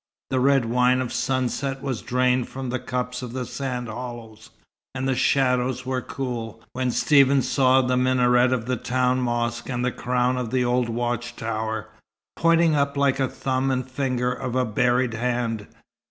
[0.31, 4.49] The red wine of sunset was drained from the cups of the sand hollows,
[4.95, 9.85] and the shadows were cool when Stephen saw the minaret of the town mosque and
[9.85, 11.87] the crown of an old watch tower,
[12.35, 15.67] pointing up like a thumb and finger of a buried hand.